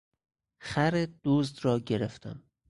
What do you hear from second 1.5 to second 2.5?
را گرفتم.